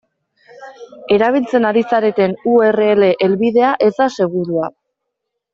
Erabiltzen 1.17 1.67
ari 1.73 1.83
zareten 1.91 2.35
u 2.53 2.57
erre 2.71 2.89
ele 2.97 3.13
helbidea 3.27 3.71
ez 3.91 3.95
da 4.03 4.11
segurua. 4.19 4.75